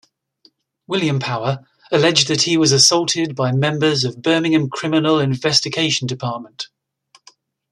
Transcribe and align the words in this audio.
William 0.87 1.19
Power 1.19 1.63
alleged 1.91 2.27
that 2.27 2.41
he 2.41 2.57
was 2.57 2.71
assaulted 2.71 3.35
by 3.35 3.51
members 3.51 4.03
of 4.03 4.19
Birmingham 4.23 4.67
Criminal 4.67 5.19
Investigation 5.19 6.07
Department. 6.07 6.69